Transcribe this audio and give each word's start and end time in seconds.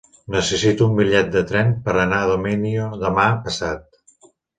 Necessito 0.35 0.85
un 0.85 0.93
bitllet 0.99 1.29
de 1.35 1.43
tren 1.51 1.69
per 1.87 1.95
anar 2.05 2.21
a 2.21 2.29
Domenyo 2.31 2.87
demà 3.05 3.27
passat. 3.49 4.01